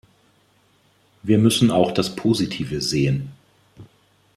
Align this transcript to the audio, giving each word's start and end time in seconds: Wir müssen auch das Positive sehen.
Wir 1.21 1.37
müssen 1.37 1.69
auch 1.69 1.91
das 1.91 2.15
Positive 2.15 2.81
sehen. 2.81 3.33